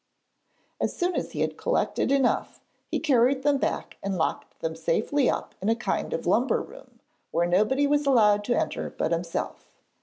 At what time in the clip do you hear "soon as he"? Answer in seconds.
0.97-1.41